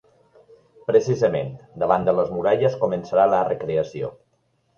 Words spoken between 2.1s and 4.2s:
les muralles començarà la recreació.